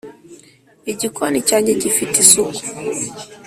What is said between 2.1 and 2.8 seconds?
isuku